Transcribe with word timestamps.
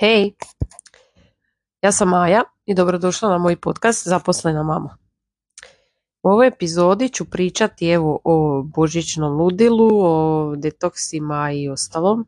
Hej, 0.00 0.32
ja 1.82 1.92
sam 1.92 2.08
Maja 2.08 2.42
i 2.66 2.74
dobrodošla 2.74 3.28
na 3.28 3.38
moj 3.38 3.56
podcast 3.56 4.08
Zaposlena 4.08 4.62
mama. 4.62 4.96
U 6.22 6.28
ovoj 6.28 6.46
epizodi 6.46 7.08
ću 7.08 7.24
pričati 7.24 7.88
evo 7.88 8.20
o 8.24 8.62
božićnom 8.62 9.32
ludilu, 9.32 9.88
o 9.92 10.54
detoksima 10.56 11.52
i 11.52 11.68
ostalom. 11.68 12.26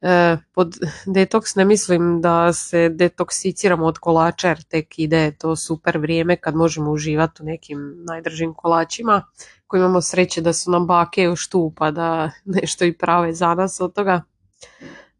E, 0.00 0.36
pod 0.54 0.78
detoks 1.06 1.54
ne 1.54 1.64
mislim 1.64 2.20
da 2.20 2.52
se 2.52 2.88
detoksiciramo 2.88 3.86
od 3.86 3.98
kolača 3.98 4.48
jer 4.48 4.62
tek 4.62 4.98
ide 4.98 5.32
to 5.38 5.56
super 5.56 5.98
vrijeme 5.98 6.36
kad 6.36 6.54
možemo 6.54 6.90
uživati 6.90 7.42
u 7.42 7.46
nekim 7.46 8.04
najdržim 8.08 8.54
kolačima 8.54 9.22
koji 9.66 9.80
imamo 9.80 10.00
sreće 10.00 10.40
da 10.40 10.52
su 10.52 10.70
nam 10.70 10.86
bake 10.86 11.22
još 11.22 11.48
tu 11.48 11.72
pa 11.76 11.90
da 11.90 12.30
nešto 12.60 12.84
i 12.84 12.98
prave 12.98 13.32
za 13.32 13.54
nas 13.54 13.80
od 13.80 13.94
toga. 13.94 14.22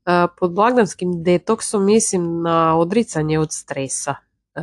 E, 0.06 0.26
pod 0.38 0.52
blagdanskim 0.52 1.22
detoksom 1.22 1.84
mislim 1.84 2.42
na 2.42 2.78
odricanje 2.78 3.38
od 3.38 3.52
stresa. 3.52 4.14
E, 4.54 4.60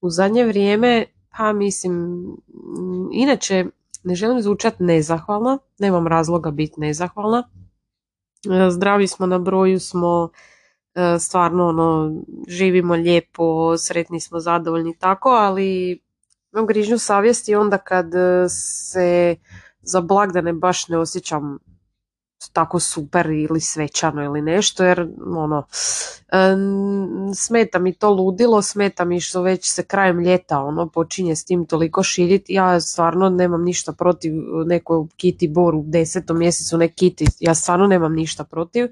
u 0.00 0.10
zadnje 0.10 0.44
vrijeme, 0.44 1.06
pa 1.36 1.52
mislim, 1.52 2.24
inače 3.12 3.66
ne 4.04 4.14
želim 4.14 4.42
zvučati 4.42 4.82
nezahvalna, 4.82 5.58
nemam 5.78 6.06
razloga 6.06 6.50
biti 6.50 6.80
nezahvalna. 6.80 7.48
E, 8.50 8.70
zdravi 8.70 9.06
smo 9.06 9.26
na 9.26 9.38
broju, 9.38 9.80
smo 9.80 10.28
stvarno 11.18 11.68
ono, 11.68 12.12
živimo 12.48 12.94
lijepo, 12.94 13.78
sretni 13.78 14.20
smo, 14.20 14.40
zadovoljni 14.40 14.98
tako, 14.98 15.28
ali 15.28 16.00
imam 16.52 16.66
grižnju 16.66 16.98
savjesti 16.98 17.54
onda 17.54 17.78
kad 17.78 18.06
se 18.48 19.36
za 19.82 20.00
blagdane 20.00 20.52
baš 20.52 20.88
ne 20.88 20.98
osjećam 20.98 21.58
tako 22.52 22.80
super 22.80 23.26
ili 23.30 23.60
svečano 23.60 24.24
ili 24.24 24.42
nešto 24.42 24.84
jer 24.84 25.08
ono 25.36 25.66
smeta 27.34 27.78
mi 27.78 27.92
to 27.92 28.10
ludilo, 28.10 28.62
smeta 28.62 29.04
mi 29.04 29.20
što 29.20 29.42
već 29.42 29.72
se 29.72 29.82
krajem 29.82 30.20
ljeta 30.20 30.58
ono 30.58 30.88
počinje 30.88 31.36
s 31.36 31.44
tim 31.44 31.66
toliko 31.66 32.02
širiti. 32.02 32.54
Ja 32.54 32.80
stvarno 32.80 33.28
nemam 33.28 33.64
ništa 33.64 33.92
protiv 33.92 34.32
nekoj 34.66 35.06
kiti 35.16 35.48
bor 35.48 35.74
u 35.74 35.84
desetom 35.86 36.38
mjesecu, 36.38 36.78
ne 36.78 36.88
kiti, 36.88 37.26
ja 37.40 37.54
stvarno 37.54 37.86
nemam 37.86 38.14
ništa 38.14 38.44
protiv, 38.44 38.88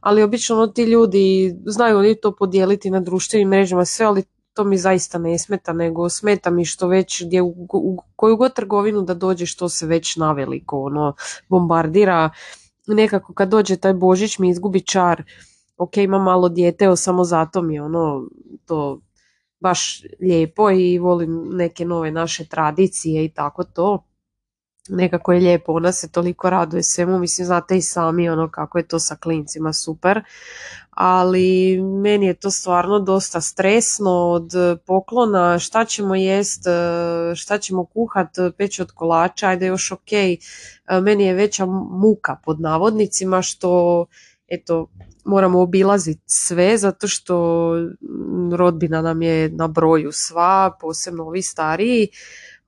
ali 0.00 0.22
obično 0.22 0.56
ono, 0.56 0.66
ti 0.66 0.82
ljudi 0.82 1.56
znaju 1.66 1.98
oni 1.98 2.20
to 2.20 2.36
podijeliti 2.36 2.90
na 2.90 3.00
društvenim 3.00 3.48
mrežama 3.48 3.84
sve, 3.84 4.06
ali 4.06 4.24
to 4.54 4.64
mi 4.64 4.78
zaista 4.78 5.18
ne 5.18 5.38
smeta, 5.38 5.72
nego 5.72 6.08
smeta 6.08 6.50
mi 6.50 6.64
što 6.64 6.88
već 6.88 7.24
gdje 7.24 7.42
u, 7.42 7.54
u 7.72 8.02
koju 8.16 8.36
god 8.36 8.54
trgovinu 8.54 9.02
da 9.02 9.14
dođe 9.14 9.46
što 9.46 9.68
se 9.68 9.86
već 9.86 10.16
naveliko 10.16 10.82
ono 10.82 11.14
bombardira 11.48 12.30
nekako 12.86 13.34
kad 13.34 13.48
dođe 13.48 13.76
taj 13.76 13.92
Božić 13.92 14.38
mi 14.38 14.50
izgubi 14.50 14.80
čar, 14.80 15.22
ok 15.76 15.96
ima 15.96 16.18
malo 16.18 16.48
dijete, 16.48 16.84
evo 16.84 16.96
samo 16.96 17.24
zato 17.24 17.62
mi 17.62 17.74
je 17.74 17.82
ono 17.82 18.28
to 18.66 19.00
baš 19.60 20.02
lijepo 20.20 20.70
i 20.70 20.98
volim 20.98 21.48
neke 21.52 21.84
nove 21.84 22.10
naše 22.10 22.46
tradicije 22.46 23.24
i 23.24 23.28
tako 23.28 23.64
to. 23.64 24.04
Nekako 24.88 25.32
je 25.32 25.40
lijepo, 25.40 25.72
ona 25.72 25.92
se 25.92 26.12
toliko 26.12 26.50
raduje 26.50 26.82
svemu, 26.82 27.18
mislim 27.18 27.46
znate 27.46 27.76
i 27.76 27.82
sami 27.82 28.28
ono 28.28 28.50
kako 28.50 28.78
je 28.78 28.88
to 28.88 28.98
sa 28.98 29.16
klincima 29.16 29.72
super, 29.72 30.22
ali 30.96 31.82
meni 31.82 32.26
je 32.26 32.34
to 32.34 32.50
stvarno 32.50 33.00
dosta 33.00 33.40
stresno 33.40 34.10
od 34.10 34.52
poklona, 34.86 35.58
šta 35.58 35.84
ćemo 35.84 36.14
jest, 36.14 36.64
šta 37.34 37.58
ćemo 37.58 37.84
kuhat, 37.84 38.28
peć 38.58 38.80
od 38.80 38.92
kolača, 38.92 39.48
ajde 39.48 39.66
još 39.66 39.92
ok, 39.92 40.10
meni 41.02 41.24
je 41.24 41.34
veća 41.34 41.66
muka 41.90 42.36
pod 42.44 42.60
navodnicima 42.60 43.42
što 43.42 44.06
eto 44.48 44.86
moramo 45.24 45.60
obilaziti 45.60 46.22
sve 46.26 46.78
zato 46.78 47.08
što 47.08 47.72
rodbina 48.56 49.02
nam 49.02 49.22
je 49.22 49.48
na 49.48 49.68
broju 49.68 50.12
sva, 50.12 50.76
posebno 50.80 51.24
ovi 51.24 51.42
stariji, 51.42 52.08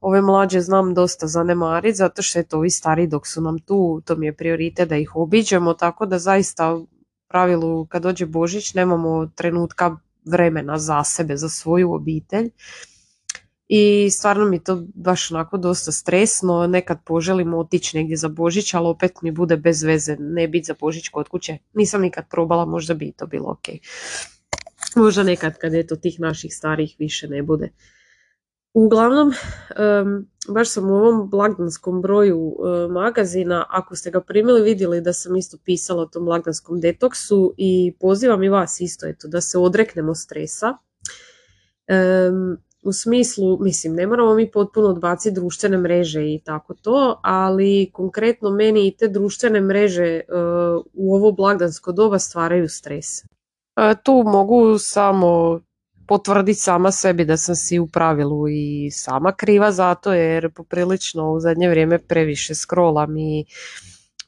ove 0.01 0.23
mlađe 0.23 0.61
znam 0.61 0.95
dosta 0.95 1.27
zanemariti 1.27 1.97
zato 1.97 2.23
što 2.23 2.39
je 2.39 2.49
to 2.49 2.57
ovi 2.57 2.71
stari 2.71 3.07
dok 3.07 3.27
su 3.27 3.41
nam 3.41 3.59
tu, 3.59 4.03
to 4.05 4.17
mi 4.17 4.27
je 4.27 4.37
prioritet 4.37 4.89
da 4.89 4.97
ih 4.97 5.17
obiđemo, 5.17 5.75
tako 5.75 6.07
da 6.07 6.19
zaista 6.19 6.81
pravilu 7.35 7.87
kad 7.87 8.03
dođe 8.03 8.27
Božić 8.27 8.75
nemamo 8.75 9.27
trenutka 9.35 9.97
vremena 10.25 10.79
za 10.79 11.05
sebe, 11.05 11.37
za 11.37 11.49
svoju 11.49 11.93
obitelj. 11.93 12.51
I 13.69 14.11
stvarno 14.11 14.45
mi 14.45 14.65
to 14.65 14.85
baš 14.95 15.31
onako 15.31 15.57
dosta 15.57 15.93
stresno, 15.93 16.67
nekad 16.67 16.99
poželim 17.05 17.55
otići 17.55 17.97
negdje 17.97 18.17
za 18.17 18.29
Božić, 18.29 18.75
ali 18.75 18.87
opet 18.89 19.23
mi 19.23 19.31
bude 19.31 19.57
bez 19.57 19.83
veze 19.83 20.17
ne 20.19 20.49
biti 20.49 20.67
za 20.67 20.75
Božić 20.81 21.09
kod 21.09 21.29
kuće. 21.29 21.59
Nisam 21.75 22.03
nikad 22.03 22.29
probala, 22.31 22.65
možda 22.65 22.95
bi 22.95 23.13
to 23.13 23.27
bilo 23.27 23.51
ok. 23.51 23.67
Možda 24.97 25.23
nekad 25.23 25.59
kad 25.59 25.75
eto 25.75 25.97
tih 25.97 26.21
naših 26.21 26.55
starih 26.55 26.97
više 26.99 27.29
ne 27.29 27.43
bude. 27.43 27.73
Uglavnom, 28.75 29.33
baš 30.49 30.71
sam 30.71 30.91
u 30.91 30.95
ovom 30.95 31.31
blagdanskom 31.31 32.03
broju 32.03 32.57
magazina, 32.91 33.67
ako 33.69 33.97
ste 33.97 34.11
ga 34.11 34.21
primili, 34.21 34.63
vidjeli 34.63 35.01
da 35.01 35.13
sam 35.13 35.37
isto 35.37 35.59
pisala 35.65 36.03
o 36.03 36.07
tom 36.07 36.25
blagdanskom 36.25 36.81
detoksu 36.81 37.55
i 37.57 37.97
pozivam 38.01 38.43
i 38.43 38.49
vas 38.49 38.81
isto 38.81 39.07
eto, 39.07 39.29
da 39.29 39.41
se 39.41 39.59
odreknemo 39.59 40.15
stresa. 40.15 40.77
u 42.83 42.93
smislu, 42.93 43.59
mislim, 43.61 43.95
ne 43.95 44.07
moramo 44.07 44.35
mi 44.35 44.51
potpuno 44.51 44.89
odbaciti 44.89 45.35
društvene 45.35 45.79
mreže 45.79 46.35
i 46.35 46.41
tako 46.45 46.75
to, 46.75 47.21
ali 47.23 47.91
konkretno 47.93 48.51
meni 48.51 48.87
i 48.87 48.97
te 48.97 49.09
društvene 49.09 49.61
mreže 49.61 50.21
u 50.93 51.15
ovo 51.15 51.33
blagdansko 51.33 51.93
doba 51.93 52.19
stvaraju 52.19 52.69
stres. 52.69 53.07
Tu 54.03 54.23
mogu 54.27 54.79
samo 54.79 55.61
potvrditi 56.07 56.61
sama 56.61 56.91
sebi 56.91 57.25
da 57.25 57.37
sam 57.37 57.55
si 57.55 57.79
u 57.79 57.87
pravilu 57.87 58.49
i 58.49 58.91
sama 58.91 59.33
kriva 59.33 59.73
zato 59.73 60.13
jer 60.13 60.51
poprilično 60.53 61.33
u 61.33 61.41
zadnje 61.41 61.69
vrijeme 61.69 61.99
previše 61.99 62.55
scrollam 62.55 63.17
i 63.17 63.45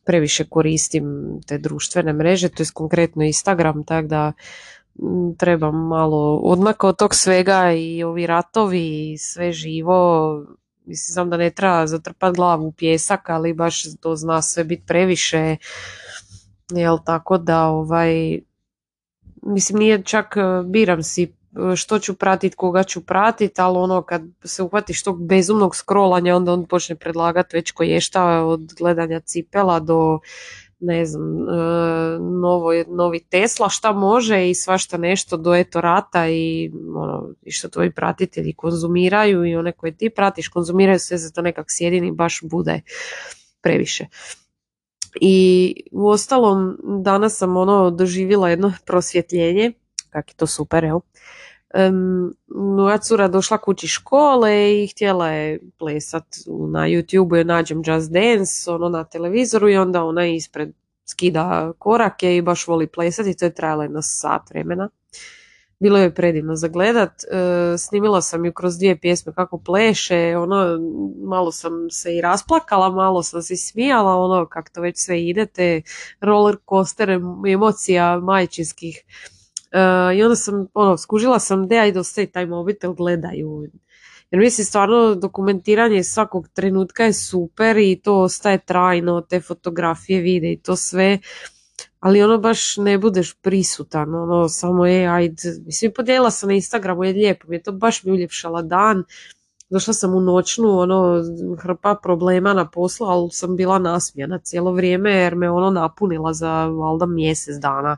previše 0.06 0.44
koristim 0.44 1.04
te 1.46 1.58
društvene 1.58 2.12
mreže, 2.12 2.48
to 2.48 2.62
je 2.62 2.66
konkretno 2.74 3.24
Instagram, 3.24 3.84
tako 3.84 4.08
da 4.08 4.32
trebam 5.38 5.86
malo 5.86 6.36
odmaka 6.36 6.88
od 6.88 6.96
tog 6.96 7.14
svega 7.14 7.72
i 7.72 8.02
ovi 8.02 8.26
ratovi 8.26 9.12
i 9.12 9.18
sve 9.18 9.52
živo, 9.52 10.30
mislim 10.84 11.12
znam 11.12 11.30
da 11.30 11.36
ne 11.36 11.50
treba 11.50 11.86
zatrpati 11.86 12.36
glavu 12.36 12.66
u 12.66 12.72
pjesak, 12.72 13.30
ali 13.30 13.54
baš 13.54 13.96
to 14.00 14.16
zna 14.16 14.42
sve 14.42 14.64
biti 14.64 14.86
previše, 14.86 15.56
jel 16.70 16.98
tako 17.04 17.38
da 17.38 17.64
ovaj, 17.66 18.40
mislim 19.42 19.78
nije 19.78 20.02
čak 20.02 20.34
biram 20.64 21.02
si 21.02 21.35
što 21.76 21.98
ću 21.98 22.14
pratiti, 22.14 22.56
koga 22.56 22.82
ću 22.82 23.06
pratiti, 23.06 23.60
ali 23.60 23.78
ono 23.78 24.02
kad 24.02 24.22
se 24.44 24.62
uhvatiš 24.62 25.02
tog 25.02 25.26
bezumnog 25.26 25.76
scrollanja 25.76 26.36
onda 26.36 26.52
on 26.52 26.66
počne 26.66 26.96
predlagati 26.96 27.56
već 27.56 27.70
koje 27.70 28.00
šta 28.00 28.44
od 28.44 28.74
gledanja 28.78 29.20
cipela 29.20 29.80
do 29.80 30.18
ne 30.80 31.06
znam, 31.06 31.48
e, 31.48 32.18
novo, 32.18 32.70
novi 32.88 33.20
Tesla, 33.20 33.68
šta 33.68 33.92
može 33.92 34.50
i 34.50 34.54
svašta 34.54 34.96
nešto 34.96 35.36
do 35.36 35.54
eto 35.54 35.80
rata 35.80 36.28
i 36.28 36.70
ono, 36.94 37.28
i 37.42 37.52
što 37.52 37.68
tvoji 37.68 37.90
pratitelji 37.90 38.52
konzumiraju 38.52 39.44
i 39.44 39.56
one 39.56 39.72
koje 39.72 39.96
ti 39.96 40.10
pratiš 40.10 40.48
konzumiraju 40.48 40.98
sve 40.98 41.18
za 41.18 41.30
to 41.30 41.42
nekak 41.42 41.66
sjedini 41.68 42.12
baš 42.12 42.40
bude 42.42 42.80
previše. 43.62 44.06
I 45.20 45.74
u 45.92 46.08
ostalom 46.08 46.76
danas 47.02 47.36
sam 47.36 47.56
ono 47.56 47.90
doživjela 47.90 48.50
jedno 48.50 48.72
prosvjetljenje, 48.86 49.72
kak 50.10 50.30
je 50.30 50.34
to 50.34 50.46
super, 50.46 50.84
evo 50.84 51.00
moja 52.48 52.98
cura 52.98 53.28
došla 53.28 53.58
kući 53.58 53.86
škole 53.88 54.82
i 54.82 54.86
htjela 54.86 55.28
je 55.28 55.60
plesat 55.78 56.24
na 56.72 56.80
youtube 56.80 57.36
je 57.36 57.44
nađem 57.44 57.82
Just 57.86 58.10
Dance 58.10 58.70
ono 58.70 58.88
na 58.88 59.04
televizoru 59.04 59.68
i 59.68 59.76
onda 59.76 60.04
ona 60.04 60.26
ispred 60.26 60.72
skida 61.04 61.72
korake 61.78 62.36
i 62.36 62.42
baš 62.42 62.66
voli 62.66 62.86
plesati 62.86 63.36
to 63.36 63.44
je 63.44 63.54
trajalo 63.54 63.82
jedno 63.82 64.02
sat 64.02 64.50
vremena. 64.50 64.88
Bilo 65.78 65.98
je 65.98 66.14
predivno 66.14 66.56
za 66.56 66.68
gledat, 66.68 67.10
e, 67.24 67.78
snimila 67.78 68.22
sam 68.22 68.44
ju 68.44 68.52
kroz 68.52 68.78
dvije 68.78 69.00
pjesme 69.00 69.32
kako 69.34 69.58
pleše, 69.58 70.36
ono, 70.36 70.78
malo 71.26 71.52
sam 71.52 71.90
se 71.90 72.16
i 72.16 72.20
rasplakala, 72.20 72.90
malo 72.90 73.22
sam 73.22 73.42
se 73.42 73.56
smijala, 73.56 74.16
ono, 74.16 74.46
kako 74.46 74.68
to 74.74 74.80
već 74.80 75.04
sve 75.04 75.22
ide, 75.22 75.46
te 75.46 75.82
roller 76.20 76.56
coaster 76.68 77.10
emocija 77.46 78.20
majčinskih 78.20 79.04
I 80.14 80.22
onda 80.22 80.36
sam, 80.36 80.66
ono, 80.74 80.96
skužila 80.96 81.38
sam 81.38 81.68
da 81.68 81.74
ajde 81.74 82.00
ostaje 82.00 82.26
taj 82.26 82.46
mobitel, 82.46 82.92
gledaju. 82.92 83.66
Jer 84.30 84.40
mislim, 84.40 84.64
stvarno 84.64 85.14
dokumentiranje 85.14 86.04
svakog 86.04 86.48
trenutka 86.48 87.04
je 87.04 87.12
super 87.12 87.76
i 87.76 88.00
to 88.04 88.20
ostaje 88.20 88.58
trajno, 88.58 89.20
te 89.20 89.40
fotografije, 89.40 90.20
vide 90.20 90.52
i 90.52 90.58
to 90.58 90.76
sve. 90.76 91.18
Ali 92.00 92.22
ono 92.22 92.38
baš 92.38 92.76
ne 92.76 92.98
budeš 92.98 93.34
prisutan, 93.34 94.14
ono, 94.14 94.48
samo 94.48 94.86
je, 94.86 95.08
ajde, 95.08 95.42
mislim, 95.66 95.92
podijelila 95.96 96.30
sam 96.30 96.48
na 96.48 96.54
Instagramu, 96.54 97.04
je 97.04 97.12
lijepo, 97.12 97.48
mi 97.48 97.56
je 97.56 97.62
to 97.62 97.72
baš 97.72 98.04
mi 98.04 98.12
uljepšala 98.12 98.62
dan. 98.62 99.04
Došla 99.70 99.94
sam 99.94 100.14
u 100.14 100.20
noćnu, 100.20 100.78
ono, 100.78 101.22
hrpa 101.62 101.94
problema 102.02 102.54
na 102.54 102.70
poslu, 102.70 103.06
ali 103.06 103.30
sam 103.30 103.56
bila 103.56 103.78
nasmijana 103.78 104.38
cijelo 104.38 104.72
vrijeme 104.72 105.12
jer 105.12 105.34
me 105.34 105.50
ono 105.50 105.70
napunila 105.70 106.32
za 106.32 106.66
valjda 106.66 107.06
mjesec 107.06 107.56
dana 107.56 107.96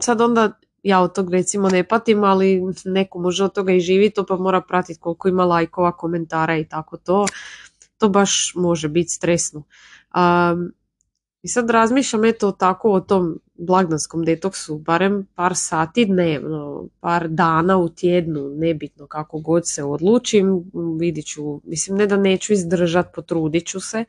sad 0.00 0.20
onda 0.20 0.52
ja 0.82 1.00
od 1.00 1.14
tog 1.14 1.30
recimo 1.30 1.68
ne 1.68 1.84
patim, 1.84 2.24
ali 2.24 2.62
neko 2.84 3.18
može 3.18 3.44
od 3.44 3.52
toga 3.52 3.72
i 3.72 3.80
živjeti, 3.80 4.14
to 4.14 4.26
pa 4.26 4.36
mora 4.36 4.60
pratiti 4.60 5.00
koliko 5.00 5.28
ima 5.28 5.44
lajkova, 5.44 5.92
komentara 5.92 6.56
i 6.56 6.64
tako 6.64 6.96
to. 6.96 7.26
To 7.98 8.08
baš 8.08 8.52
može 8.56 8.88
biti 8.88 9.08
stresno. 9.08 9.62
I 11.42 11.48
sad 11.48 11.70
razmišljam 11.70 12.24
eto 12.24 12.52
tako 12.52 12.92
o 12.92 13.00
tom 13.00 13.38
blagdanskom 13.54 14.24
detoksu, 14.24 14.78
barem 14.78 15.26
par 15.34 15.52
sati 15.56 16.04
dnevno, 16.04 16.88
par 17.00 17.28
dana 17.28 17.78
u 17.78 17.88
tjednu, 17.88 18.48
nebitno 18.48 19.06
kako 19.06 19.38
god 19.38 19.62
se 19.68 19.84
odlučim, 19.84 20.64
vidit 21.00 21.26
ću, 21.26 21.60
mislim 21.64 21.98
ne 21.98 22.06
da 22.06 22.16
neću 22.16 22.52
izdržat, 22.52 23.14
potrudit 23.14 23.66
ću 23.66 23.80
se, 23.80 24.04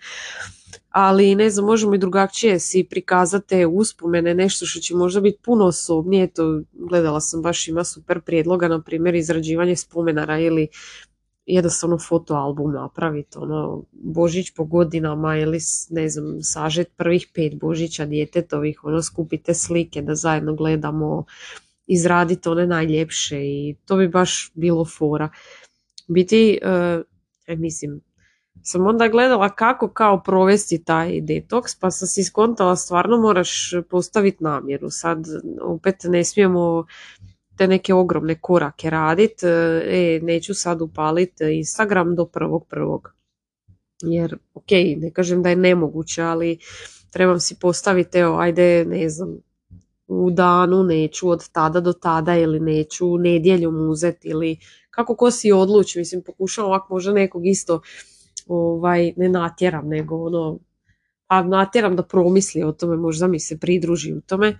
ali 0.89 1.35
ne 1.35 1.49
znam, 1.49 1.65
možemo 1.65 1.95
i 1.95 1.97
drugačije 1.97 2.59
si 2.59 2.87
prikazati 2.89 3.47
te 3.47 3.65
uspomene, 3.65 4.33
nešto 4.33 4.65
što 4.65 4.79
će 4.79 4.95
možda 4.95 5.21
biti 5.21 5.39
puno 5.41 5.65
osobnije, 5.65 6.27
to 6.27 6.61
gledala 6.73 7.21
sam 7.21 7.41
baš 7.41 7.67
ima 7.67 7.83
super 7.83 8.21
prijedloga, 8.21 8.67
na 8.67 8.81
primjer 8.81 9.15
izrađivanje 9.15 9.75
spomenara 9.75 10.39
ili 10.39 10.67
jednostavno 11.45 11.97
fotoalbum 11.97 12.73
napraviti, 12.73 13.37
ono, 13.37 13.83
Božić 13.91 14.51
po 14.55 14.63
godinama 14.63 15.37
ili 15.37 15.59
ne 15.89 16.09
znam, 16.09 16.37
sažet 16.41 16.87
prvih 16.97 17.27
pet 17.33 17.59
Božića 17.59 18.05
djetetovih, 18.05 18.83
ono, 18.83 19.01
skupite 19.01 19.53
slike 19.53 20.01
da 20.01 20.15
zajedno 20.15 20.55
gledamo, 20.55 21.25
izraditi 21.87 22.49
one 22.49 22.67
najljepše 22.67 23.37
i 23.37 23.75
to 23.85 23.97
bi 23.97 24.07
baš 24.07 24.51
bilo 24.53 24.85
fora. 24.85 25.29
Biti, 26.07 26.59
uh, 26.63 27.57
mislim, 27.57 28.01
sam 28.63 28.87
onda 28.87 29.07
gledala 29.07 29.49
kako 29.49 29.87
kao 29.87 30.23
provesti 30.23 30.83
taj 30.83 31.21
detoks, 31.21 31.75
pa 31.79 31.91
sam 31.91 32.07
si 32.07 32.23
skontala 32.23 32.75
stvarno 32.75 33.17
moraš 33.17 33.71
postaviti 33.89 34.43
namjeru. 34.43 34.89
Sad 34.89 35.25
opet 35.61 35.95
ne 36.03 36.23
smijemo 36.23 36.85
te 37.57 37.67
neke 37.67 37.93
ogromne 37.93 38.39
korake 38.41 38.89
raditi, 38.89 39.45
e, 39.45 40.19
neću 40.21 40.53
sad 40.53 40.81
upaliti 40.81 41.43
Instagram 41.57 42.15
do 42.15 42.25
prvog 42.25 42.67
prvog. 42.67 43.13
Jer, 44.01 44.37
ok, 44.53 44.71
ne 44.97 45.11
kažem 45.13 45.43
da 45.43 45.49
je 45.49 45.55
nemoguće, 45.55 46.21
ali 46.21 46.57
trebam 47.09 47.39
si 47.39 47.55
postaviti, 47.59 48.17
evo, 48.17 48.37
ajde, 48.37 48.85
ne 48.85 49.09
znam, 49.09 49.37
u 50.07 50.31
danu 50.31 50.83
neću 50.83 51.29
od 51.29 51.49
tada 51.51 51.79
do 51.79 51.93
tada 51.93 52.35
ili 52.35 52.59
neću 52.59 53.17
nedjeljom 53.17 53.89
uzeti 53.89 54.27
ili 54.27 54.57
kako 54.89 55.15
ko 55.15 55.31
si 55.31 55.51
odluči, 55.51 55.99
mislim 55.99 56.21
pokušavam 56.21 56.69
ovako 56.71 56.93
možda 56.93 57.13
nekog 57.13 57.47
isto 57.47 57.81
ovaj, 58.47 59.13
ne 59.17 59.29
natjeram, 59.29 59.87
nego 59.87 60.25
ono, 60.25 60.59
a 61.27 61.43
natjeram 61.43 61.95
da 61.95 62.03
promisli 62.03 62.63
o 62.63 62.71
tome, 62.71 62.97
možda 62.97 63.27
mi 63.27 63.39
se 63.39 63.57
pridruži 63.57 64.13
u 64.13 64.21
tome. 64.21 64.57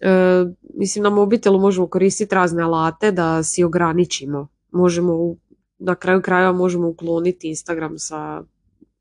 E, 0.00 0.44
mislim, 0.74 1.02
na 1.02 1.10
mobitelu 1.10 1.60
možemo 1.60 1.86
koristiti 1.86 2.34
razne 2.34 2.62
alate 2.62 3.12
da 3.12 3.42
si 3.42 3.64
ograničimo. 3.64 4.48
Možemo, 4.70 5.36
na 5.78 5.94
kraju 5.94 6.22
krajeva 6.22 6.52
možemo 6.52 6.88
ukloniti 6.88 7.48
Instagram 7.48 7.98
sa 7.98 8.42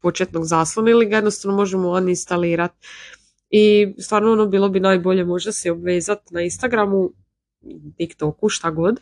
početnog 0.01 0.45
zaslona 0.45 0.89
ili 0.89 1.05
ga 1.05 1.15
jednostavno 1.15 1.57
možemo 1.57 1.89
uninstalirati. 1.89 2.87
I 3.49 3.93
stvarno 3.99 4.31
ono 4.31 4.45
bilo 4.45 4.69
bi 4.69 4.79
najbolje 4.79 5.25
možda 5.25 5.51
se 5.51 5.71
obvezati 5.71 6.33
na 6.33 6.41
Instagramu, 6.41 7.11
TikToku, 7.97 8.49
šta 8.49 8.71
god, 8.71 8.99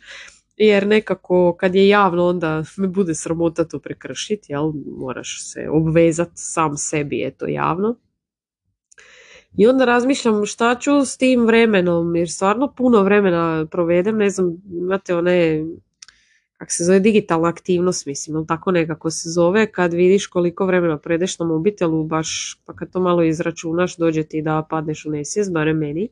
jer 0.56 0.86
nekako 0.86 1.56
kad 1.60 1.74
je 1.74 1.88
javno 1.88 2.26
onda 2.26 2.64
me 2.76 2.88
bude 2.88 3.14
sramota 3.14 3.64
to 3.64 3.78
prekršiti, 3.78 4.52
jel? 4.52 4.72
Moraš 4.98 5.52
se 5.52 5.68
obvezati 5.70 6.32
sam 6.34 6.76
sebi, 6.76 7.18
je 7.18 7.30
to 7.30 7.46
javno. 7.46 7.96
I 9.56 9.66
onda 9.66 9.84
razmišljam 9.84 10.46
šta 10.46 10.74
ću 10.80 11.04
s 11.04 11.16
tim 11.16 11.46
vremenom, 11.46 12.16
jer 12.16 12.30
stvarno 12.30 12.72
puno 12.76 13.02
vremena 13.02 13.66
provedem, 13.70 14.16
ne 14.16 14.30
znam, 14.30 14.56
imate 14.72 15.14
one, 15.14 15.64
kak 16.58 16.72
se 16.72 16.84
zove, 16.84 17.00
digitalna 17.00 17.48
aktivnost, 17.48 18.06
mislim, 18.06 18.36
ali 18.36 18.46
tako 18.46 18.70
nekako 18.70 19.10
se 19.10 19.30
zove, 19.30 19.72
kad 19.72 19.92
vidiš 19.92 20.26
koliko 20.26 20.66
vremena 20.66 20.98
predeš 20.98 21.38
na 21.38 21.46
mobitelu, 21.46 22.04
baš, 22.04 22.60
pa 22.64 22.72
kad 22.72 22.92
to 22.92 23.00
malo 23.00 23.22
izračunaš, 23.22 23.96
dođe 23.96 24.22
ti 24.22 24.42
da 24.42 24.66
padneš 24.70 25.06
u 25.06 25.10
nesvijest, 25.10 25.52
barem 25.52 25.78
meni. 25.78 26.08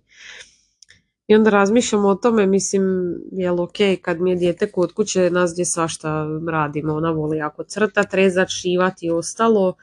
I 1.27 1.35
onda 1.35 1.51
razmišljam 1.51 2.05
o 2.05 2.15
tome, 2.15 2.47
mislim, 2.47 3.15
jel 3.33 3.61
ok, 3.61 3.77
kad 4.03 4.21
mi 4.21 4.31
je 4.31 4.37
dijete 4.37 4.73
kod 4.73 4.93
kuće, 4.93 5.31
nas 5.31 5.53
gdje 5.53 5.65
svašta 5.65 6.27
radimo, 6.49 6.95
ona 6.95 7.11
voli 7.11 7.41
ako 7.41 7.65
crtat, 7.65 8.15
rezat, 8.15 8.49
šivati 8.49 9.07
i 9.07 9.11
ostalo, 9.11 9.75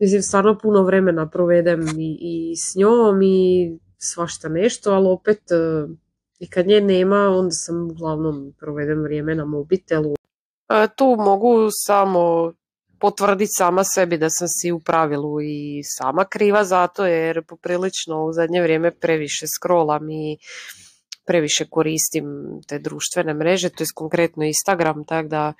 Mislim, 0.00 0.22
stvarno 0.22 0.58
puno 0.58 0.82
vremena 0.82 1.28
provedem 1.28 1.80
i, 1.98 2.18
i 2.20 2.56
s 2.56 2.76
njom 2.76 3.22
i 3.22 3.78
svašta 3.96 4.48
nešto, 4.48 4.92
ali 4.92 5.08
opet 5.08 5.38
e, 5.50 5.88
i 6.38 6.50
kad 6.50 6.66
nje 6.66 6.80
nema, 6.80 7.16
onda 7.16 7.50
sam 7.50 7.90
uglavnom 7.90 8.54
provedem 8.58 9.02
vrijeme 9.02 9.34
na 9.34 9.44
mobitelu. 9.44 10.14
E, 10.68 10.88
tu 10.96 11.16
mogu 11.18 11.68
samo 11.70 12.52
potvrditi 13.00 13.52
sama 13.58 13.84
sebi 13.84 14.18
da 14.18 14.30
sam 14.30 14.48
si 14.48 14.72
u 14.72 14.80
pravilu 14.80 15.40
i 15.40 15.82
sama 15.84 16.24
kriva 16.24 16.64
zato 16.64 17.06
jer 17.06 17.42
poprilično 17.44 18.24
u 18.24 18.32
zadnje 18.32 18.62
vrijeme 18.62 18.90
previše 18.90 19.46
scrollam 19.46 20.10
i 20.10 20.38
previše 21.26 21.64
koristim 21.70 22.26
te 22.68 22.78
društvene 22.78 23.34
mreže, 23.34 23.68
to 23.68 23.82
je 23.82 23.88
konkretno 23.94 24.44
Instagram, 24.44 25.04
tako 25.04 25.28
da 25.28 25.52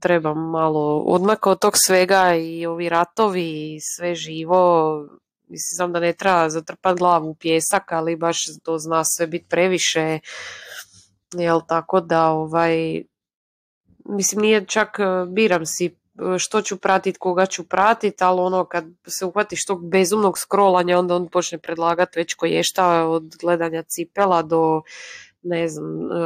treba 0.00 0.34
malo 0.34 0.98
odmaka 0.98 1.50
od 1.50 1.58
tog 1.58 1.72
svega 1.86 2.34
i 2.34 2.66
ovi 2.66 2.88
ratovi 2.88 3.74
i 3.74 3.78
sve 3.80 4.14
živo. 4.14 4.94
Mislim 5.48 5.76
znam 5.76 5.92
da 5.92 6.00
ne 6.00 6.12
treba 6.12 6.50
zatrpati 6.50 6.98
glavu 6.98 7.30
u 7.30 7.34
pjesak, 7.34 7.92
ali 7.92 8.16
baš 8.16 8.38
to 8.62 8.78
zna 8.78 9.04
sve 9.04 9.26
biti 9.26 9.46
previše. 9.48 10.18
Jel 11.32 11.60
tako 11.68 12.00
da 12.00 12.28
ovaj 12.28 13.02
mislim 14.04 14.40
nije 14.40 14.66
čak 14.66 14.98
biram 15.28 15.66
si 15.66 15.99
što 16.38 16.62
ću 16.62 16.76
pratiti, 16.76 17.18
koga 17.18 17.46
ću 17.46 17.68
pratiti, 17.68 18.24
ali 18.24 18.40
ono 18.40 18.64
kad 18.64 18.84
se 19.06 19.24
uhvatiš 19.24 19.64
tog 19.66 19.90
bezumnog 19.90 20.38
scrollanja, 20.38 20.98
onda 20.98 21.14
on 21.14 21.28
počne 21.28 21.58
predlagati 21.58 22.18
već 22.18 22.34
šta 22.62 23.06
od 23.06 23.36
gledanja 23.40 23.82
cipela 23.82 24.42
do 24.42 24.82
ne 25.42 25.68
znam, 25.68 26.12
e, 26.12 26.16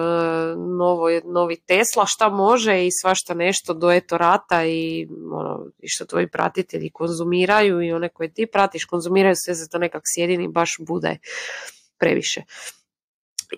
novo, 0.56 1.06
novi 1.24 1.56
Tesla, 1.56 2.06
šta 2.06 2.28
može 2.28 2.86
i 2.86 2.90
svašta 3.00 3.34
nešto 3.34 3.74
do 3.74 3.92
eto 3.92 4.18
rata 4.18 4.64
i 4.64 5.08
ono, 5.32 5.66
i 5.78 5.88
što 5.88 6.04
tvoji 6.04 6.28
pratitelji 6.28 6.90
konzumiraju 6.90 7.82
i 7.82 7.92
one 7.92 8.08
koje 8.08 8.34
ti 8.34 8.46
pratiš 8.46 8.84
konzumiraju 8.84 9.34
sve 9.36 9.54
za 9.54 9.66
to 9.66 9.78
nekak 9.78 10.02
sjedini 10.04 10.48
baš 10.48 10.76
bude 10.78 11.18
previše. 11.98 12.42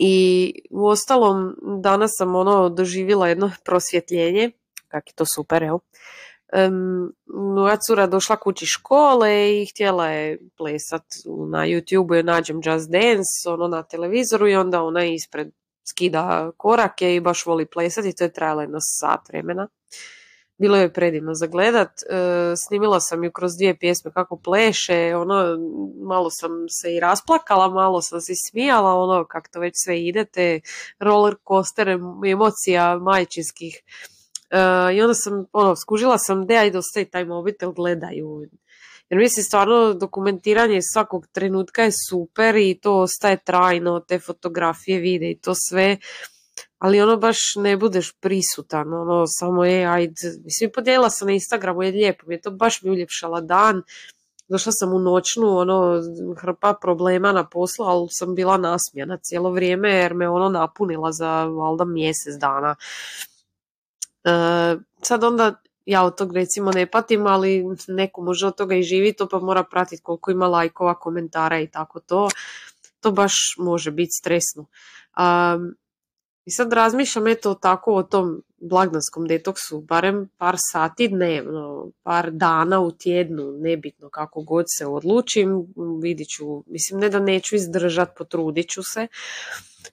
I 0.00 0.54
u 0.70 0.86
ostalom 0.86 1.56
danas 1.82 2.10
sam 2.18 2.34
ono 2.34 2.68
doživjela 2.68 3.28
jedno 3.28 3.50
prosvjetljenje, 3.64 4.50
kak 4.88 5.08
je 5.08 5.14
to 5.14 5.24
super, 5.34 5.62
evo. 5.62 5.80
Moja 7.26 7.76
cura 7.76 8.06
došla 8.06 8.36
kući 8.36 8.66
škole 8.66 9.62
i 9.62 9.66
htjela 9.66 10.08
je 10.08 10.38
plesat 10.56 11.04
na 11.50 11.58
YouTube 11.58 12.14
je 12.14 12.22
nađem 12.22 12.56
Just 12.64 12.90
Dance 12.90 13.48
ono 13.48 13.68
na 13.68 13.82
televizoru 13.82 14.48
i 14.48 14.56
onda 14.56 14.82
ona 14.82 15.04
ispred 15.04 15.50
skida 15.88 16.50
korake 16.56 17.14
i 17.14 17.20
baš 17.20 17.46
voli 17.46 17.66
plesati, 17.66 18.16
to 18.16 18.24
je 18.24 18.32
trajalo 18.32 18.60
jedno 18.60 18.78
sat 18.80 19.28
vremena. 19.28 19.68
Bilo 20.58 20.76
je 20.76 20.92
predivno 20.92 21.34
za 21.34 21.46
gledat, 21.46 21.88
e, 21.88 22.56
snimila 22.56 23.00
sam 23.00 23.24
ju 23.24 23.32
kroz 23.32 23.52
dvije 23.56 23.78
pjesme 23.78 24.12
kako 24.12 24.36
pleše, 24.36 25.16
ono, 25.16 25.56
malo 26.06 26.30
sam 26.30 26.50
se 26.68 26.94
i 26.94 27.00
rasplakala, 27.00 27.68
malo 27.68 28.02
sam 28.02 28.20
se 28.20 28.32
smijala, 28.50 28.94
ono, 28.94 29.24
kako 29.24 29.48
to 29.52 29.60
već 29.60 29.74
sve 29.84 30.02
ide, 30.02 30.24
te 30.24 30.60
roller 30.98 31.34
coaster 31.48 31.88
emocija 32.26 32.98
majčinskih 32.98 33.82
Uh, 34.50 34.96
I 34.96 35.00
onda 35.00 35.14
sam, 35.14 35.46
ono, 35.52 35.76
skužila 35.76 36.18
sam, 36.18 36.46
de, 36.46 36.56
ajde 36.56 36.78
ostaje 36.78 37.10
taj 37.10 37.24
mobitel, 37.24 37.72
gledaju. 37.72 38.46
Jer 39.10 39.20
mislim, 39.20 39.44
stvarno, 39.44 39.94
dokumentiranje 39.94 40.80
svakog 40.92 41.26
trenutka 41.32 41.82
je 41.82 41.90
super 42.08 42.56
i 42.56 42.78
to 42.82 43.00
ostaje 43.00 43.36
trajno, 43.44 44.00
te 44.00 44.18
fotografije, 44.18 45.00
vide 45.00 45.30
i 45.30 45.38
to 45.38 45.54
sve. 45.54 45.96
Ali 46.78 47.00
ono 47.00 47.16
baš 47.16 47.38
ne 47.56 47.76
budeš 47.76 48.12
prisutan, 48.20 48.94
ono, 48.94 49.24
samo 49.26 49.64
je, 49.64 49.86
ajde, 49.86 50.14
mislim, 50.44 50.70
podijelila 50.74 51.10
sam 51.10 51.26
na 51.26 51.32
Instagramu, 51.32 51.82
je 51.82 51.92
lijepo, 51.92 52.26
mi 52.26 52.34
je 52.34 52.40
to 52.40 52.50
baš 52.50 52.82
mi 52.82 52.90
uljepšala 52.90 53.40
dan. 53.40 53.82
Došla 54.48 54.72
sam 54.72 54.92
u 54.92 54.98
noćnu, 54.98 55.56
ono, 55.58 56.02
hrpa 56.40 56.74
problema 56.80 57.32
na 57.32 57.48
poslu, 57.48 57.84
ali 57.84 58.08
sam 58.10 58.34
bila 58.34 58.56
nasmijana 58.56 59.18
cijelo 59.22 59.50
vrijeme 59.50 59.90
jer 59.90 60.14
me 60.14 60.28
ono 60.28 60.48
napunila 60.48 61.12
za 61.12 61.44
valjda 61.44 61.84
mjesec 61.84 62.34
dana. 62.40 62.76
E, 64.26 64.76
sad 65.02 65.24
onda 65.24 65.54
ja 65.86 66.04
od 66.04 66.16
tog 66.16 66.32
recimo 66.32 66.70
ne 66.70 66.86
patim, 66.86 67.26
ali 67.26 67.64
neko 67.88 68.22
može 68.22 68.46
od 68.46 68.56
toga 68.56 68.74
i 68.74 68.82
živi 68.82 69.12
to 69.12 69.28
pa 69.28 69.38
mora 69.38 69.64
pratiti 69.64 70.02
koliko 70.02 70.30
ima 70.30 70.46
lajkova, 70.46 70.94
komentara 70.94 71.60
i 71.60 71.66
tako 71.66 72.00
to. 72.00 72.28
To 73.00 73.10
baš 73.10 73.34
može 73.58 73.90
biti 73.90 74.10
stresno. 74.20 74.66
I 76.44 76.50
sad 76.50 76.72
razmišljam 76.72 77.26
eto 77.26 77.54
tako 77.54 77.94
o 77.94 78.02
tom 78.02 78.42
blagdanskom 78.60 79.26
detoksu, 79.26 79.80
barem 79.80 80.28
par 80.36 80.56
sati 80.72 81.08
dnevno, 81.08 81.90
par 82.02 82.30
dana 82.30 82.80
u 82.80 82.92
tjednu, 82.92 83.52
nebitno 83.52 84.08
kako 84.08 84.42
god 84.42 84.64
se 84.78 84.86
odlučim, 84.86 85.66
vidit 86.02 86.28
ću, 86.28 86.62
mislim 86.66 87.00
ne 87.00 87.08
da 87.08 87.20
neću 87.20 87.56
izdržat, 87.56 88.16
potrudit 88.16 88.68
ću 88.68 88.82
se, 88.82 89.06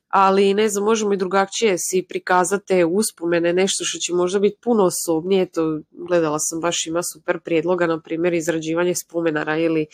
ali 0.07 0.53
ne 0.53 0.69
znam, 0.69 0.83
možemo 0.83 1.13
i 1.13 1.17
drugačije 1.17 1.75
si 1.77 2.05
prikazati 2.09 2.65
te 2.67 2.85
uspomene, 2.85 3.53
nešto 3.53 3.83
što 3.85 3.99
će 3.99 4.13
možda 4.13 4.39
biti 4.39 4.57
puno 4.63 4.83
osobnije, 4.83 5.45
to 5.45 5.79
gledala 5.91 6.39
sam 6.39 6.61
baš 6.61 6.87
ima 6.87 7.03
super 7.03 7.39
prijedloga, 7.39 7.87
na 7.87 8.01
primjer 8.01 8.33
izrađivanje 8.33 8.95
spomenara 8.95 9.57
ili 9.57 9.85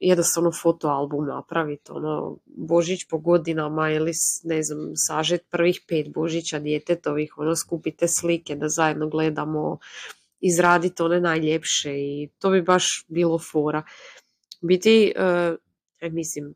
jednostavno 0.00 0.52
fotoalbum 0.62 1.26
napraviti, 1.26 1.92
ono, 1.92 2.38
Božić 2.46 3.04
po 3.10 3.18
godinama 3.18 3.90
ili 3.90 4.12
ne 4.44 4.62
znam, 4.62 4.78
sažet 4.94 5.42
prvih 5.50 5.80
pet 5.88 6.12
Božića 6.14 6.58
djetetovih, 6.58 7.38
ono, 7.38 7.56
skupite 7.56 8.08
slike 8.08 8.56
da 8.56 8.68
zajedno 8.68 9.08
gledamo, 9.08 9.78
izraditi 10.40 11.02
one 11.02 11.20
najljepše 11.20 11.90
i 11.90 12.28
to 12.38 12.50
bi 12.50 12.62
baš 12.62 13.04
bilo 13.08 13.38
fora. 13.38 13.82
Biti, 14.60 15.12
uh, 15.16 16.12
mislim, 16.12 16.54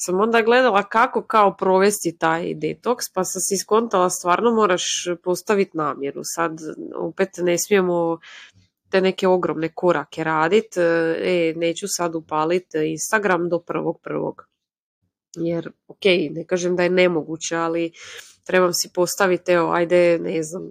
sam 0.00 0.20
onda 0.20 0.42
gledala 0.42 0.82
kako 0.82 1.22
kao 1.22 1.56
provesti 1.56 2.18
taj 2.18 2.54
detoks, 2.54 3.04
pa 3.14 3.24
sam 3.24 3.40
si 3.40 3.56
skontala 3.56 4.10
stvarno 4.10 4.50
moraš 4.50 5.06
postaviti 5.24 5.76
namjeru. 5.76 6.20
Sad 6.24 6.58
opet 6.96 7.28
ne 7.38 7.58
smijemo 7.58 8.18
te 8.90 9.00
neke 9.00 9.28
ogromne 9.28 9.68
korake 9.74 10.24
radit, 10.24 10.76
e, 10.76 11.52
neću 11.56 11.86
sad 11.88 12.14
upaliti 12.14 12.90
Instagram 12.90 13.48
do 13.48 13.58
prvog 13.58 14.00
prvog. 14.02 14.48
Jer, 15.36 15.70
ok, 15.88 16.04
ne 16.30 16.44
kažem 16.46 16.76
da 16.76 16.82
je 16.82 16.90
nemoguće, 16.90 17.56
ali 17.56 17.92
trebam 18.44 18.72
si 18.72 18.90
postaviti, 18.94 19.52
evo, 19.52 19.72
ajde, 19.72 20.18
ne 20.18 20.42
znam, 20.42 20.62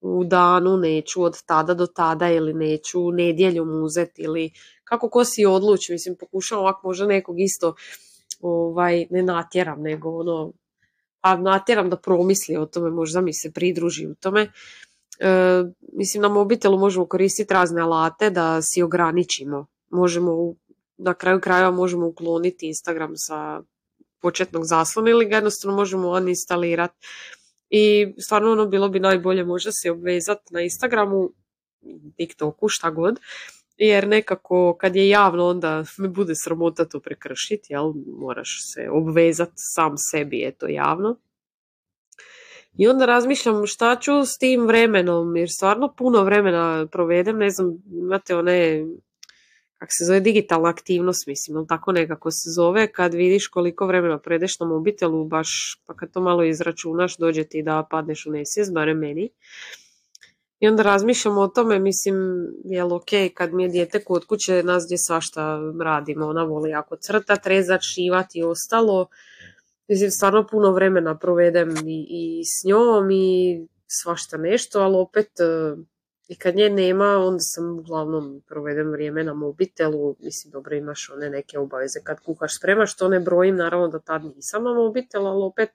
u 0.00 0.24
danu 0.24 0.76
neću 0.76 1.22
od 1.22 1.42
tada 1.46 1.74
do 1.74 1.86
tada 1.86 2.30
ili 2.30 2.54
neću 2.54 3.12
nedjeljom 3.12 3.82
uzeti 3.82 4.22
ili 4.22 4.50
kako 4.84 5.10
ko 5.10 5.24
si 5.24 5.46
odluči, 5.46 5.92
mislim 5.92 6.16
pokušavam 6.20 6.64
ovako 6.64 6.86
možda 6.86 7.06
nekog 7.06 7.40
isto 7.40 7.74
ovaj, 8.40 9.06
ne 9.10 9.22
natjeram, 9.22 9.82
nego 9.82 10.10
ono, 10.10 10.52
a 11.20 11.36
natjeram 11.36 11.90
da 11.90 11.96
promisli 11.96 12.56
o 12.56 12.66
tome, 12.66 12.90
možda 12.90 13.20
mi 13.20 13.32
se 13.32 13.52
pridruži 13.52 14.06
u 14.06 14.14
tome. 14.14 14.52
E, 15.18 15.64
mislim, 15.92 16.22
na 16.22 16.28
mobitelu 16.28 16.78
možemo 16.78 17.06
koristiti 17.06 17.54
razne 17.54 17.80
alate 17.80 18.30
da 18.30 18.62
si 18.62 18.82
ograničimo. 18.82 19.66
Možemo, 19.90 20.54
na 20.96 21.14
kraju 21.14 21.40
krajeva 21.40 21.70
možemo 21.70 22.06
ukloniti 22.06 22.66
Instagram 22.66 23.12
sa 23.16 23.62
početnog 24.20 24.64
zaslona 24.64 25.10
ili 25.10 25.26
ga 25.26 25.34
jednostavno 25.34 25.76
možemo 25.76 26.08
uninstalirati. 26.08 27.06
I 27.70 28.14
stvarno 28.18 28.52
ono 28.52 28.66
bilo 28.66 28.88
bi 28.88 29.00
najbolje 29.00 29.44
možda 29.44 29.72
se 29.72 29.90
obvezati 29.90 30.54
na 30.54 30.60
Instagramu, 30.60 31.30
TikToku, 32.16 32.68
šta 32.68 32.90
god, 32.90 33.20
jer 33.78 34.08
nekako 34.08 34.76
kad 34.80 34.96
je 34.96 35.08
javno 35.08 35.46
onda 35.46 35.84
me 35.98 36.08
bude 36.08 36.32
sramota 36.34 36.84
to 36.84 37.00
prekršiti, 37.00 37.72
jel? 37.72 37.92
Moraš 38.20 38.58
se 38.74 38.90
obvezati 38.90 39.52
sam 39.54 39.94
sebi, 39.96 40.38
je 40.38 40.52
to 40.52 40.68
javno. 40.68 41.16
I 42.78 42.88
onda 42.88 43.06
razmišljam 43.06 43.66
šta 43.66 43.96
ću 43.96 44.12
s 44.24 44.38
tim 44.38 44.66
vremenom, 44.66 45.36
jer 45.36 45.48
stvarno 45.50 45.94
puno 45.96 46.24
vremena 46.24 46.86
provedem, 46.92 47.38
ne 47.38 47.50
znam, 47.50 47.82
imate 47.92 48.36
one, 48.36 48.84
kak 49.78 49.88
se 49.90 50.04
zove, 50.04 50.20
digitalna 50.20 50.68
aktivnost, 50.68 51.26
mislim, 51.26 51.56
ali 51.56 51.66
tako 51.66 51.92
nekako 51.92 52.30
se 52.30 52.50
zove, 52.56 52.92
kad 52.92 53.14
vidiš 53.14 53.48
koliko 53.48 53.86
vremena 53.86 54.18
predeš 54.18 54.58
na 54.60 54.66
mobitelu, 54.66 55.24
baš, 55.24 55.80
pa 55.86 55.94
kad 55.94 56.12
to 56.12 56.20
malo 56.20 56.44
izračunaš, 56.44 57.16
dođe 57.16 57.44
ti 57.44 57.62
da 57.62 57.86
padneš 57.90 58.26
u 58.26 58.30
nesvijest, 58.30 58.74
barem 58.74 58.98
meni. 58.98 59.30
I 60.60 60.68
onda 60.68 60.82
razmišljam 60.82 61.38
o 61.38 61.48
tome, 61.48 61.78
mislim, 61.78 62.16
jel 62.64 62.92
ok, 62.94 63.10
kad 63.34 63.54
mi 63.54 63.62
je 63.62 63.68
dijete 63.68 64.04
kod 64.04 64.26
kuće, 64.26 64.62
nas 64.62 64.84
gdje 64.86 64.98
svašta 64.98 65.58
radimo, 65.82 66.26
ona 66.26 66.44
voli 66.44 66.72
ako 66.74 66.96
crtat, 66.96 67.46
rezat, 67.46 67.80
šivati 67.82 68.38
i 68.38 68.44
ostalo, 68.44 69.08
Mislim, 69.88 70.10
stvarno 70.10 70.46
puno 70.46 70.72
vremena 70.72 71.18
provedem 71.18 71.70
i, 71.86 72.06
i 72.10 72.44
s 72.44 72.64
njom 72.64 73.10
i 73.10 73.66
svašta 73.86 74.36
nešto, 74.36 74.80
ali 74.80 74.96
opet 74.96 75.26
e, 75.40 75.76
i 76.28 76.36
kad 76.36 76.56
nje 76.56 76.70
nema, 76.70 77.04
onda 77.04 77.40
sam 77.40 77.78
uglavnom 77.78 78.42
provedem 78.48 78.90
vrijeme 78.90 79.24
na 79.24 79.34
mobitelu, 79.34 80.16
mislim 80.20 80.50
dobro 80.52 80.76
imaš 80.76 81.10
one 81.14 81.30
neke 81.30 81.58
obaveze 81.58 82.00
kad 82.04 82.20
kuhaš 82.20 82.56
spremaš, 82.58 82.96
to 82.96 83.08
ne 83.08 83.20
brojim, 83.20 83.56
naravno 83.56 83.88
da 83.88 83.98
tad 83.98 84.24
nisam 84.24 84.64
na 84.64 84.74
mobitelu, 84.74 85.26
ali 85.26 85.42
opet 85.42 85.70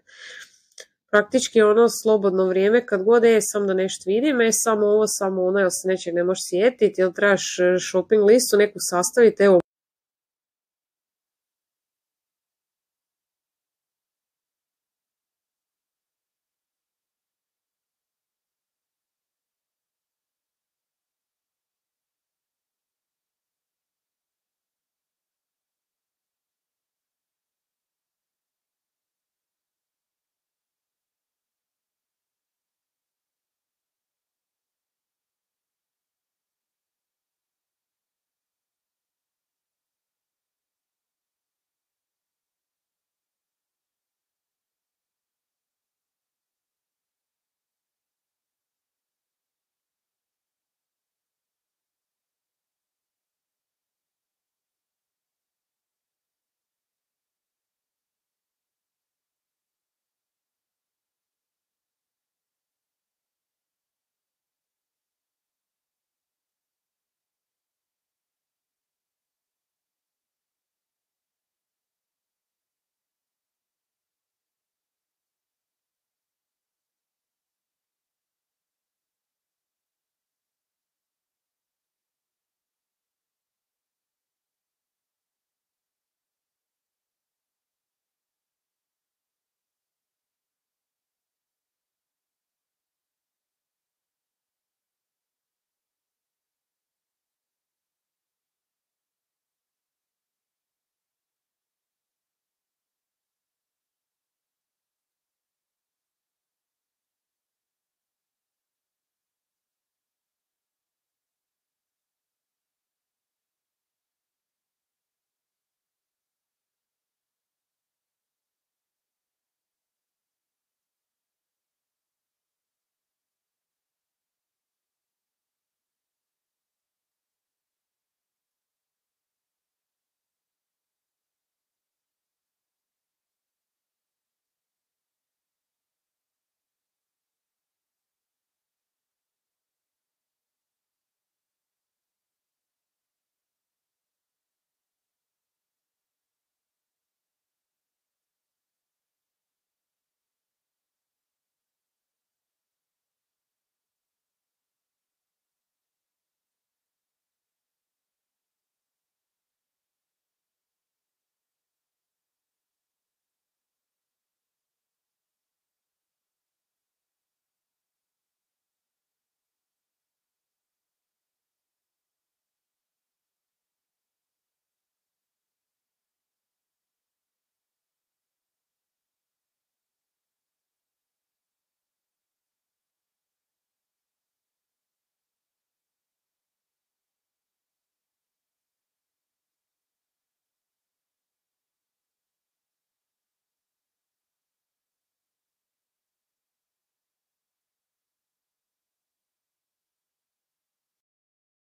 praktički 1.13 1.61
ono 1.61 1.85
slobodno 1.89 2.47
vrijeme 2.47 2.85
kad 2.85 3.03
god 3.03 3.23
je 3.23 3.41
sam 3.41 3.67
da 3.67 3.73
nešto 3.73 4.03
vidim, 4.07 4.41
je 4.41 4.51
samo 4.65 4.85
ovo, 4.85 5.03
samo 5.07 5.45
ono, 5.45 5.59
jel 5.59 5.69
se 5.69 5.87
nečeg 5.87 6.13
ne 6.13 6.23
možeš 6.23 6.43
sjetiti, 6.49 7.01
jel 7.01 7.11
trebaš 7.13 7.59
e, 7.59 7.63
shopping 7.89 8.23
listu 8.23 8.57
neku 8.57 8.79
sastaviti, 8.89 9.43
evo 9.43 9.62